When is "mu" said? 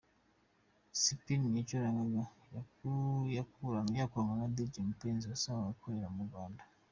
6.17-6.23